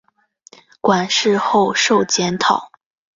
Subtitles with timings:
[0.81, 2.71] 馆试后授检讨。